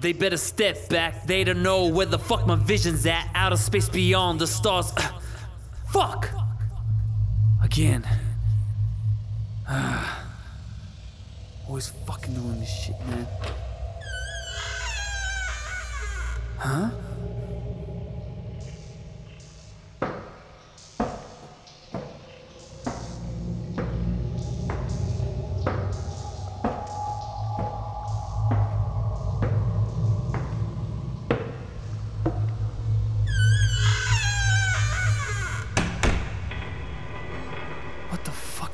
[0.00, 1.26] They better step back.
[1.26, 3.28] They don't know where the fuck my vision's at.
[3.34, 4.92] Outer space beyond the stars.
[4.96, 5.20] Uh,
[5.92, 6.30] fuck!
[7.62, 8.06] Again.
[11.68, 13.26] Always fucking doing this shit, man.
[16.56, 16.90] Huh?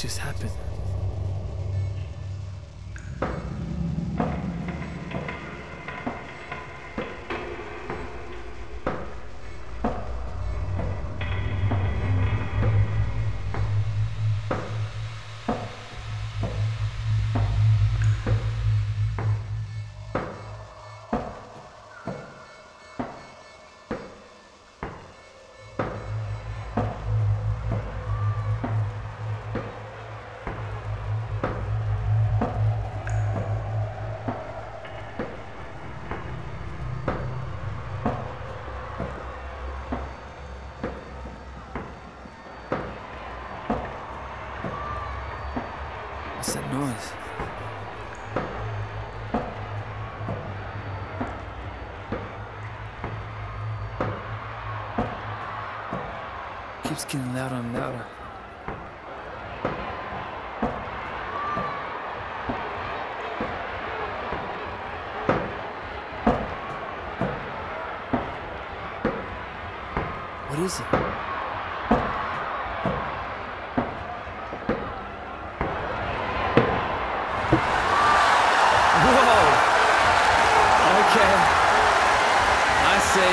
[0.00, 0.79] Just happened?
[46.40, 47.12] What's that noise?
[56.84, 58.06] Keeps getting louder and louder.
[70.48, 71.29] What is it?
[81.10, 81.26] Okay.
[82.86, 83.30] I say,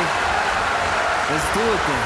[1.29, 2.05] let's do it then.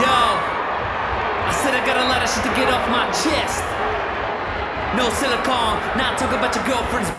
[0.00, 0.16] Yo!
[1.44, 3.62] I said I got a lot of shit to get off my chest.
[4.96, 7.10] No silicone, not talking about your girlfriend's